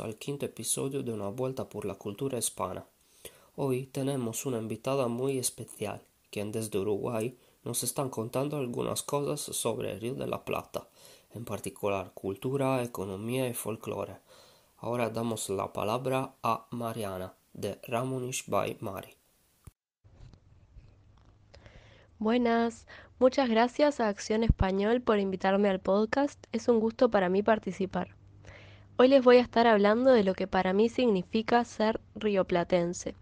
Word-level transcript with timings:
al 0.00 0.16
quinto 0.16 0.46
episodio 0.46 1.02
de 1.02 1.12
Una 1.12 1.28
Vuelta 1.28 1.68
por 1.68 1.84
la 1.84 1.94
Cultura 1.94 2.38
Hispana. 2.38 2.84
Hoy 3.56 3.86
tenemos 3.86 4.46
una 4.46 4.58
invitada 4.58 5.08
muy 5.08 5.38
especial, 5.38 6.02
quien 6.30 6.52
desde 6.52 6.78
Uruguay 6.78 7.36
nos 7.62 7.82
están 7.82 8.10
contando 8.10 8.56
algunas 8.56 9.02
cosas 9.02 9.40
sobre 9.40 9.92
el 9.92 10.00
Río 10.00 10.14
de 10.14 10.26
la 10.26 10.44
Plata, 10.44 10.88
en 11.34 11.44
particular 11.44 12.12
cultura, 12.14 12.82
economía 12.82 13.48
y 13.48 13.54
folclore. 13.54 14.16
Ahora 14.78 15.10
damos 15.10 15.48
la 15.48 15.72
palabra 15.72 16.34
a 16.42 16.66
Mariana, 16.70 17.34
de 17.52 17.78
Ramunish 17.86 18.44
by 18.48 18.76
Mari. 18.80 19.14
Buenas, 22.18 22.86
muchas 23.18 23.48
gracias 23.48 24.00
a 24.00 24.08
Acción 24.08 24.44
Español 24.44 25.00
por 25.00 25.18
invitarme 25.18 25.68
al 25.68 25.80
podcast. 25.80 26.44
Es 26.52 26.68
un 26.68 26.80
gusto 26.80 27.10
para 27.10 27.28
mí 27.28 27.42
participar. 27.42 28.14
Hoy 28.96 29.08
les 29.08 29.24
voy 29.24 29.38
a 29.38 29.40
estar 29.40 29.66
hablando 29.66 30.12
de 30.12 30.22
lo 30.22 30.34
que 30.34 30.46
para 30.46 30.72
mí 30.72 30.88
significa 30.88 31.64
ser 31.64 32.00
rioplatense. 32.14 33.16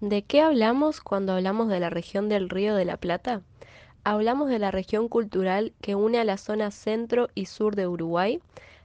¿De 0.00 0.22
qué 0.22 0.40
hablamos 0.40 1.00
cuando 1.00 1.32
hablamos 1.32 1.66
de 1.66 1.80
la 1.80 1.90
región 1.90 2.28
del 2.28 2.48
Río 2.48 2.76
de 2.76 2.84
la 2.84 2.96
Plata? 2.96 3.42
Hablamos 4.04 4.48
de 4.48 4.60
la 4.60 4.70
región 4.70 5.08
cultural 5.08 5.72
que 5.80 5.96
une 5.96 6.20
a 6.20 6.24
la 6.24 6.36
zona 6.36 6.70
centro 6.70 7.28
y 7.34 7.46
sur 7.46 7.74
de 7.74 7.88
Uruguay, 7.88 8.40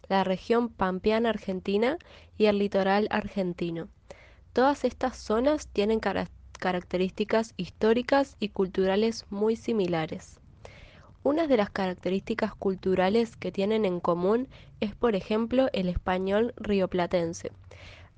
la 0.10 0.24
región 0.24 0.70
pampeana 0.70 1.30
argentina 1.30 2.00
y 2.40 2.46
el 2.46 2.58
litoral 2.58 3.08
argentino. 3.12 3.88
Todas 4.52 4.84
estas 4.84 5.18
zonas 5.18 5.68
tienen 5.68 6.00
características 6.00 7.54
históricas 7.56 8.36
y 8.40 8.50
culturales 8.50 9.28
muy 9.30 9.56
similares. 9.56 10.40
Una 11.26 11.48
de 11.48 11.58
las 11.58 11.72
características 11.72 12.54
culturales 12.54 13.36
que 13.36 13.52
tienen 13.52 13.84
en 13.84 14.00
común 14.00 14.48
es, 14.80 14.94
por 14.94 15.16
ejemplo, 15.16 15.70
el 15.74 15.90
español 15.90 16.54
rioplatense. 16.56 17.52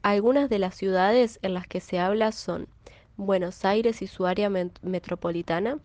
Algunas 0.01 0.49
de 0.49 0.59
las 0.59 0.75
ciudades 0.75 1.39
en 1.41 1.53
las 1.53 1.67
que 1.67 1.79
se 1.79 1.99
habla 1.99 2.33
son 2.33 2.67
Buenos 3.15 3.63
Aires 3.63 4.01
y 4.01 4.07
su 4.07 4.25
área 4.25 4.49
metropolitana, 4.49 5.79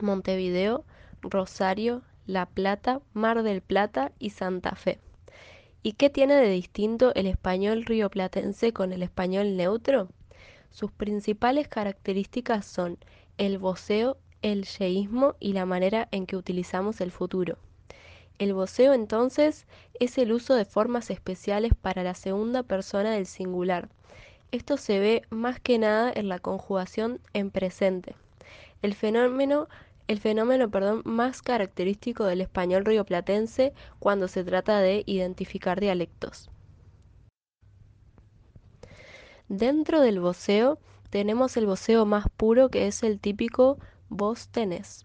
Montevideo, 0.00 0.86
Rosario, 1.20 2.00
La 2.26 2.46
Plata, 2.46 3.02
Mar 3.12 3.42
del 3.42 3.60
Plata 3.60 4.12
y 4.18 4.30
Santa 4.30 4.76
Fe. 4.76 4.98
¿Y 5.82 5.92
qué 5.92 6.08
tiene 6.08 6.36
de 6.36 6.48
distinto 6.48 7.14
el 7.16 7.26
español 7.26 7.84
rioplatense 7.84 8.72
con 8.72 8.94
el 8.94 9.02
español 9.02 9.58
neutro? 9.58 10.08
Sus 10.70 10.90
principales 10.90 11.68
características 11.68 12.64
son 12.64 12.96
el 13.36 13.58
voceo 13.58 14.16
el 14.42 14.64
yeísmo 14.64 15.34
y 15.40 15.52
la 15.52 15.66
manera 15.66 16.08
en 16.10 16.26
que 16.26 16.36
utilizamos 16.36 17.00
el 17.00 17.10
futuro. 17.10 17.58
El 18.38 18.52
voceo 18.52 18.92
entonces 18.92 19.66
es 19.98 20.18
el 20.18 20.32
uso 20.32 20.54
de 20.54 20.66
formas 20.66 21.10
especiales 21.10 21.72
para 21.74 22.02
la 22.02 22.14
segunda 22.14 22.62
persona 22.62 23.12
del 23.12 23.26
singular. 23.26 23.88
Esto 24.52 24.76
se 24.76 24.98
ve 24.98 25.22
más 25.30 25.58
que 25.58 25.78
nada 25.78 26.12
en 26.14 26.28
la 26.28 26.38
conjugación 26.38 27.20
en 27.32 27.50
presente. 27.50 28.14
El 28.82 28.94
fenómeno, 28.94 29.68
el 30.06 30.20
fenómeno 30.20 30.70
perdón, 30.70 31.02
más 31.04 31.40
característico 31.40 32.24
del 32.24 32.42
español 32.42 32.84
rioplatense 32.84 33.72
cuando 33.98 34.28
se 34.28 34.44
trata 34.44 34.80
de 34.80 35.02
identificar 35.06 35.80
dialectos. 35.80 36.50
Dentro 39.48 40.00
del 40.00 40.20
voceo 40.20 40.78
tenemos 41.08 41.56
el 41.56 41.66
voceo 41.66 42.04
más 42.04 42.26
puro 42.36 42.68
que 42.68 42.86
es 42.86 43.02
el 43.02 43.18
típico 43.18 43.78
vos 44.08 44.48
tenés. 44.48 45.04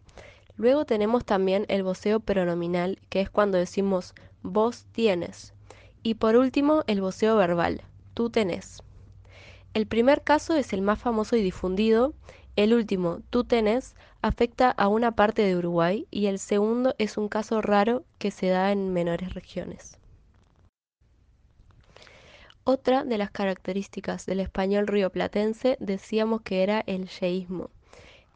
Luego 0.57 0.85
tenemos 0.85 1.25
también 1.25 1.65
el 1.69 1.83
voceo 1.83 2.19
pronominal, 2.19 2.99
que 3.09 3.21
es 3.21 3.29
cuando 3.29 3.57
decimos 3.57 4.13
vos 4.43 4.85
tienes. 4.91 5.53
Y 6.03 6.15
por 6.15 6.35
último, 6.35 6.83
el 6.87 7.01
voceo 7.01 7.35
verbal, 7.35 7.81
tú 8.13 8.29
tenés. 8.29 8.83
El 9.73 9.87
primer 9.87 10.21
caso 10.21 10.55
es 10.55 10.73
el 10.73 10.81
más 10.81 10.99
famoso 10.99 11.35
y 11.35 11.41
difundido, 11.41 12.13
el 12.57 12.73
último, 12.73 13.21
tú 13.29 13.45
tenés, 13.45 13.95
afecta 14.21 14.69
a 14.71 14.89
una 14.89 15.13
parte 15.15 15.41
de 15.41 15.55
Uruguay 15.55 16.05
y 16.11 16.25
el 16.25 16.37
segundo 16.37 16.93
es 16.97 17.17
un 17.17 17.29
caso 17.29 17.61
raro 17.61 18.03
que 18.17 18.29
se 18.29 18.47
da 18.47 18.71
en 18.71 18.91
menores 18.91 19.33
regiones. 19.33 19.97
Otra 22.63 23.03
de 23.05 23.17
las 23.17 23.31
características 23.31 24.25
del 24.25 24.41
español 24.41 24.87
rioplatense 24.87 25.77
decíamos 25.79 26.41
que 26.41 26.61
era 26.61 26.83
el 26.85 27.07
yeísmo. 27.07 27.69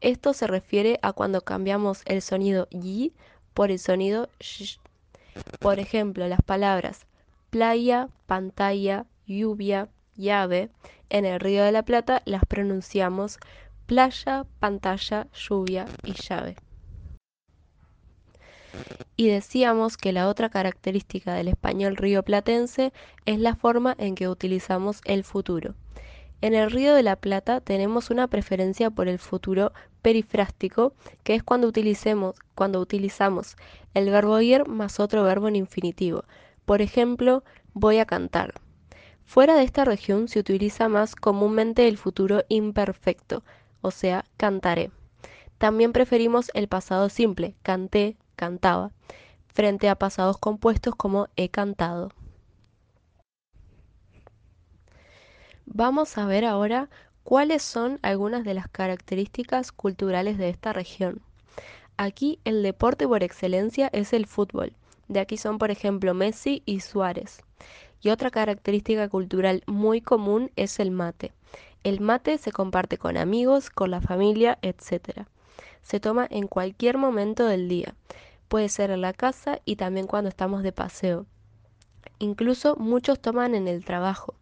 Esto 0.00 0.32
se 0.34 0.46
refiere 0.46 0.98
a 1.02 1.12
cuando 1.12 1.40
cambiamos 1.40 2.02
el 2.04 2.22
sonido 2.22 2.68
y 2.70 3.12
por 3.54 3.70
el 3.70 3.78
sonido 3.78 4.28
sh. 4.40 4.78
Por 5.58 5.78
ejemplo, 5.78 6.26
las 6.28 6.42
palabras 6.42 7.06
playa, 7.50 8.08
pantalla, 8.26 9.06
lluvia, 9.26 9.88
llave, 10.16 10.70
en 11.08 11.24
el 11.24 11.40
Río 11.40 11.64
de 11.64 11.72
la 11.72 11.84
Plata 11.84 12.22
las 12.24 12.44
pronunciamos 12.44 13.38
playa, 13.86 14.44
pantalla, 14.60 15.28
lluvia 15.32 15.86
y 16.04 16.12
llave. 16.12 16.56
Y 19.16 19.28
decíamos 19.28 19.96
que 19.96 20.12
la 20.12 20.28
otra 20.28 20.50
característica 20.50 21.32
del 21.32 21.48
español 21.48 21.96
río 21.96 22.22
platense 22.22 22.92
es 23.24 23.38
la 23.38 23.54
forma 23.54 23.94
en 23.98 24.14
que 24.14 24.28
utilizamos 24.28 25.00
el 25.04 25.24
futuro. 25.24 25.74
En 26.46 26.54
el 26.54 26.70
Río 26.70 26.94
de 26.94 27.02
la 27.02 27.16
Plata 27.16 27.60
tenemos 27.60 28.08
una 28.08 28.28
preferencia 28.28 28.88
por 28.88 29.08
el 29.08 29.18
futuro 29.18 29.72
perifrástico, 30.00 30.92
que 31.24 31.34
es 31.34 31.42
cuando, 31.42 31.66
utilicemos, 31.66 32.36
cuando 32.54 32.78
utilizamos 32.78 33.56
el 33.94 34.10
verbo 34.10 34.40
ir 34.40 34.64
más 34.68 35.00
otro 35.00 35.24
verbo 35.24 35.48
en 35.48 35.56
infinitivo. 35.56 36.22
Por 36.64 36.82
ejemplo, 36.82 37.42
voy 37.74 37.98
a 37.98 38.06
cantar. 38.06 38.54
Fuera 39.24 39.56
de 39.56 39.64
esta 39.64 39.84
región 39.84 40.28
se 40.28 40.38
utiliza 40.38 40.88
más 40.88 41.16
comúnmente 41.16 41.88
el 41.88 41.98
futuro 41.98 42.44
imperfecto, 42.48 43.42
o 43.80 43.90
sea, 43.90 44.24
cantaré. 44.36 44.92
También 45.58 45.92
preferimos 45.92 46.52
el 46.54 46.68
pasado 46.68 47.08
simple, 47.08 47.56
canté, 47.64 48.18
cantaba, 48.36 48.92
frente 49.48 49.88
a 49.88 49.96
pasados 49.96 50.38
compuestos 50.38 50.94
como 50.94 51.26
he 51.34 51.48
cantado. 51.48 52.12
Vamos 55.68 56.16
a 56.16 56.26
ver 56.26 56.44
ahora 56.44 56.88
cuáles 57.24 57.60
son 57.60 57.98
algunas 58.02 58.44
de 58.44 58.54
las 58.54 58.68
características 58.68 59.72
culturales 59.72 60.38
de 60.38 60.48
esta 60.48 60.72
región. 60.72 61.20
Aquí 61.96 62.38
el 62.44 62.62
deporte 62.62 63.06
por 63.08 63.24
excelencia 63.24 63.90
es 63.92 64.12
el 64.12 64.26
fútbol. 64.26 64.74
De 65.08 65.18
aquí 65.18 65.36
son, 65.36 65.58
por 65.58 65.72
ejemplo, 65.72 66.14
Messi 66.14 66.62
y 66.66 66.80
Suárez. 66.80 67.42
Y 68.00 68.10
otra 68.10 68.30
característica 68.30 69.08
cultural 69.08 69.64
muy 69.66 70.00
común 70.00 70.52
es 70.54 70.78
el 70.78 70.92
mate. 70.92 71.32
El 71.82 72.00
mate 72.00 72.38
se 72.38 72.52
comparte 72.52 72.96
con 72.96 73.16
amigos, 73.16 73.68
con 73.68 73.90
la 73.90 74.00
familia, 74.00 74.58
etc. 74.62 75.26
Se 75.82 75.98
toma 75.98 76.28
en 76.30 76.46
cualquier 76.46 76.96
momento 76.96 77.44
del 77.44 77.68
día. 77.68 77.96
Puede 78.46 78.68
ser 78.68 78.92
en 78.92 79.00
la 79.00 79.12
casa 79.12 79.60
y 79.64 79.74
también 79.74 80.06
cuando 80.06 80.28
estamos 80.28 80.62
de 80.62 80.72
paseo. 80.72 81.26
Incluso 82.20 82.76
muchos 82.76 83.18
toman 83.18 83.56
en 83.56 83.66
el 83.66 83.84
trabajo. 83.84 84.34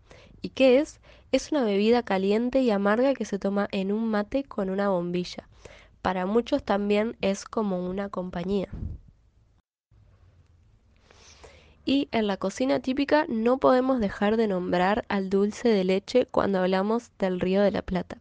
¿Y 0.44 0.50
qué 0.50 0.78
es? 0.78 1.00
Es 1.32 1.52
una 1.52 1.64
bebida 1.64 2.02
caliente 2.02 2.60
y 2.60 2.70
amarga 2.70 3.14
que 3.14 3.24
se 3.24 3.38
toma 3.38 3.66
en 3.72 3.90
un 3.90 4.10
mate 4.10 4.44
con 4.44 4.68
una 4.68 4.90
bombilla. 4.90 5.48
Para 6.02 6.26
muchos 6.26 6.62
también 6.62 7.16
es 7.22 7.46
como 7.46 7.88
una 7.88 8.10
compañía. 8.10 8.68
Y 11.86 12.08
en 12.12 12.26
la 12.26 12.36
cocina 12.36 12.80
típica 12.80 13.24
no 13.26 13.56
podemos 13.56 14.00
dejar 14.00 14.36
de 14.36 14.46
nombrar 14.46 15.06
al 15.08 15.30
dulce 15.30 15.70
de 15.70 15.82
leche 15.82 16.26
cuando 16.26 16.58
hablamos 16.58 17.10
del 17.18 17.40
Río 17.40 17.62
de 17.62 17.70
la 17.70 17.80
Plata. 17.80 18.18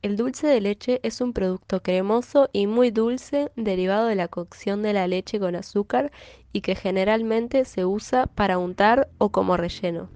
El 0.00 0.16
dulce 0.16 0.46
de 0.46 0.60
leche 0.60 1.00
es 1.02 1.20
un 1.20 1.32
producto 1.32 1.82
cremoso 1.82 2.50
y 2.52 2.68
muy 2.68 2.92
dulce 2.92 3.50
derivado 3.56 4.06
de 4.06 4.14
la 4.14 4.28
cocción 4.28 4.82
de 4.82 4.92
la 4.92 5.08
leche 5.08 5.40
con 5.40 5.56
azúcar 5.56 6.12
y 6.52 6.60
que 6.60 6.76
generalmente 6.76 7.64
se 7.64 7.84
usa 7.84 8.26
para 8.28 8.58
untar 8.58 9.08
o 9.18 9.30
como 9.30 9.56
relleno. 9.56 10.08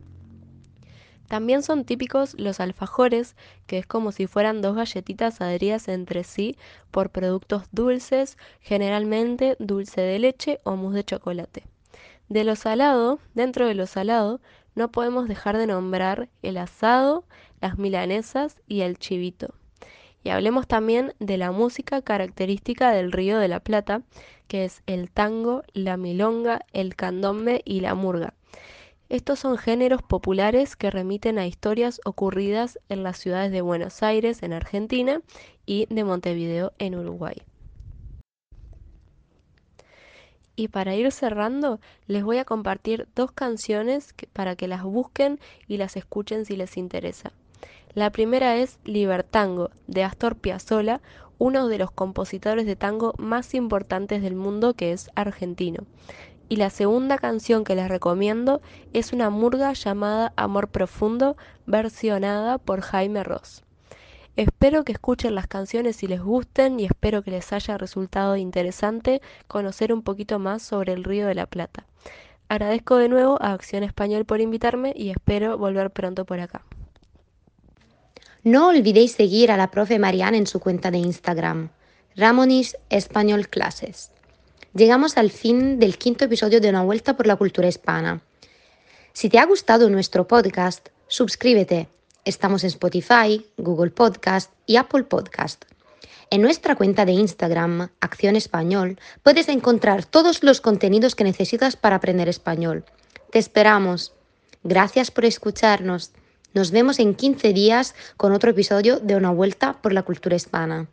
También 1.33 1.63
son 1.63 1.87
típicos 1.87 2.35
los 2.39 2.61
alfajores, 2.61 3.37
que 3.67 3.79
es 3.79 3.87
como 3.87 4.13
si 4.13 4.27
fueran 4.27 4.61
dos 4.61 4.77
galletitas 4.77 5.41
adheridas 5.41 5.89
entre 5.89 6.25
sí 6.25 6.59
por 6.91 7.09
productos 7.09 7.63
dulces, 7.73 8.37
generalmente 8.61 9.57
dulce 9.59 10.03
de 10.03 10.19
leche 10.19 10.61
o 10.63 10.77
mousse 10.77 10.97
de 10.97 11.05
chocolate. 11.05 11.65
De 12.29 12.45
lo 12.45 12.55
salado, 12.55 13.19
dentro 13.33 13.67
de 13.67 13.73
lo 13.73 13.87
salado, 13.87 14.43
no 14.75 14.93
podemos 14.93 15.27
dejar 15.27 15.57
de 15.57 15.67
nombrar 15.67 16.29
el 16.43 16.59
asado, 16.59 17.25
las 17.63 17.79
milanesas 17.79 18.59
y 18.69 18.83
el 18.83 18.99
chivito. 18.99 19.55
Y 20.23 20.29
hablemos 20.29 20.67
también 20.67 21.15
de 21.19 21.39
la 21.39 21.51
música 21.51 22.03
característica 22.03 22.91
del 22.91 23.11
Río 23.11 23.39
de 23.39 23.49
la 23.49 23.61
Plata, 23.61 24.03
que 24.49 24.67
es 24.67 24.83
el 24.85 25.11
tango, 25.11 25.63
la 25.73 25.97
milonga, 25.97 26.67
el 26.75 26.95
candombe 26.95 27.63
y 27.65 27.81
la 27.81 27.95
murga. 27.95 28.35
Estos 29.13 29.41
son 29.41 29.59
géneros 29.59 30.03
populares 30.03 30.75
que 30.75 30.91
remiten 30.91 31.39
a 31.39 31.47
historias 31.47 32.01
ocurridas 32.07 32.79
en 32.89 33.03
las 33.03 33.19
ciudades 33.19 33.53
de 33.53 33.61
Buenos 33.61 34.03
Aires, 34.03 34.43
en 34.43 34.55
Argentina, 34.55 35.21
y 35.67 35.85
de 35.91 36.03
Montevideo, 36.03 36.73
en 36.79 36.95
Uruguay. 36.95 37.35
Y 40.57 40.69
para 40.69 40.95
ir 40.95 41.13
cerrando, 41.13 41.79
les 42.07 42.25
voy 42.25 42.39
a 42.39 42.47
compartir 42.47 43.07
dos 43.15 43.33
canciones 43.33 44.15
para 44.33 44.57
que 44.57 44.67
las 44.67 44.83
busquen 44.83 45.39
y 45.69 45.77
las 45.77 45.99
escuchen 45.99 46.47
si 46.47 46.57
les 46.57 46.79
interesa. 46.79 47.33
La 47.93 48.09
primera 48.13 48.57
es 48.57 48.79
Libertango, 48.83 49.69
de 49.89 50.05
Astor 50.05 50.37
Piazzolla, 50.37 51.03
uno 51.37 51.69
de 51.69 51.77
los 51.77 51.91
compositores 51.91 52.65
de 52.65 52.77
tango 52.77 53.13
más 53.19 53.53
importantes 53.53 54.23
del 54.23 54.37
mundo 54.37 54.73
que 54.73 54.93
es 54.93 55.11
argentino. 55.15 55.85
Y 56.53 56.57
la 56.57 56.69
segunda 56.69 57.17
canción 57.17 57.65
que 57.65 57.75
les 57.75 57.89
recomiendo 57.89 58.61
es 58.93 59.15
una 59.15 59.31
murga 59.31 59.73
llamada 59.73 60.35
Amor 60.37 60.69
Profundo, 60.69 61.35
versionada 61.65 62.59
por 62.59 62.83
Jaime 62.83 63.25
Ross. 63.25 63.63
Espero 64.37 64.85
que 64.85 64.93
escuchen 64.93 65.35
las 65.35 65.47
canciones 65.47 65.97
si 65.97 66.09
les 66.09 66.21
gusten 66.21 66.79
y 66.79 66.85
espero 66.85 67.23
que 67.23 67.31
les 67.31 67.55
haya 67.55 67.79
resultado 67.79 68.37
interesante 68.37 69.23
conocer 69.49 69.95
un 69.95 70.03
poquito 70.03 70.39
más 70.39 70.61
sobre 70.61 70.93
el 70.93 71.05
Río 71.05 71.27
de 71.27 71.37
la 71.37 71.47
Plata. 71.47 71.87
Agradezco 72.51 72.97
de 72.97 73.09
nuevo 73.09 73.39
a 73.41 73.55
Acción 73.55 73.83
Español 73.83 74.27
por 74.27 74.43
invitarme 74.43 74.93
y 74.95 75.09
espero 75.09 75.57
volver 75.57 75.91
pronto 75.91 76.27
por 76.27 76.39
acá. 76.39 76.67
No 78.45 78.69
olvidéis 78.69 79.13
seguir 79.13 79.51
a 79.53 79.57
la 79.57 79.71
profe 79.71 79.99
Marianne 79.99 80.37
en 80.37 80.47
su 80.47 80.61
cuenta 80.61 80.91
de 80.91 80.99
Instagram, 80.99 81.71
Ramonis 82.15 82.77
Español 82.91 83.49
Clases. 83.49 84.13
Llegamos 84.75 85.19
al 85.19 85.31
fin 85.31 85.79
del 85.79 85.99
quinto 85.99 86.25
episodio 86.25 86.59
de 86.59 86.71
Una 86.71 86.83
Vuelta 86.83 87.15
por 87.15 87.27
la 87.27 87.37
Cultura 87.37 87.69
Hispana. 87.69 88.23
Si 89.13 89.29
te 89.29 89.39
ha 89.39 89.45
gustado 89.45 89.91
nuestro 89.91 90.27
podcast, 90.27 90.89
suscríbete 91.09 91.89
Estamos 92.25 92.65
en 92.65 92.69
Spotify, 92.69 93.45
Google 93.59 93.91
Podcast 93.91 94.51
y 94.65 94.77
Apple 94.77 95.03
Podcast. 95.03 95.67
En 96.31 96.41
nuestra 96.41 96.75
cuenta 96.75 97.05
de 97.05 97.13
Instagram, 97.13 97.91
Acción 98.01 98.35
Español, 98.35 98.99
puedes 99.23 99.51
encontrar 99.51 100.07
todos 100.07 100.43
los 100.43 100.63
contenidos 100.63 101.15
que 101.15 101.25
necesitas 101.25 101.77
para 101.77 101.97
aprender 101.97 102.31
español. 102.31 102.87
Te 103.31 103.39
esperamos. 103.39 104.15
Gracias 104.63 105.11
por 105.11 105.27
escucharnos. 105.27 106.13
Nos 106.55 106.71
vemos 106.71 106.99
en 106.99 107.15
15 107.15 107.53
días 107.53 107.95
con 108.17 108.33
otro 108.33 108.53
episodio 108.53 109.01
de 109.01 109.17
Una 109.17 109.33
Vuelta 109.33 109.83
por 109.83 109.93
la 109.93 110.03
Cultura 110.03 110.37
Hispana. 110.37 110.89